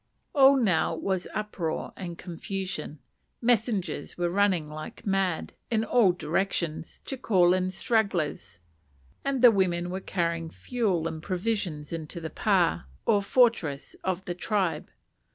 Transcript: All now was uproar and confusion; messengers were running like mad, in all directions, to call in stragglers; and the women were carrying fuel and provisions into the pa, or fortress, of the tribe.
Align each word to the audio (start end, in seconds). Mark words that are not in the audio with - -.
All 0.33 0.55
now 0.55 0.95
was 0.95 1.27
uproar 1.31 1.93
and 1.95 2.17
confusion; 2.17 2.97
messengers 3.39 4.17
were 4.17 4.31
running 4.31 4.65
like 4.65 5.05
mad, 5.05 5.53
in 5.69 5.83
all 5.85 6.11
directions, 6.11 7.01
to 7.05 7.17
call 7.17 7.53
in 7.53 7.69
stragglers; 7.69 8.59
and 9.23 9.43
the 9.43 9.51
women 9.51 9.91
were 9.91 9.99
carrying 9.99 10.49
fuel 10.49 11.07
and 11.07 11.21
provisions 11.21 11.93
into 11.93 12.19
the 12.19 12.31
pa, 12.31 12.87
or 13.05 13.21
fortress, 13.21 13.95
of 14.03 14.25
the 14.25 14.33
tribe. 14.33 14.89